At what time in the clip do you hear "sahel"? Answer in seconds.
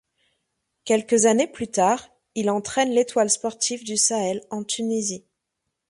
3.97-4.41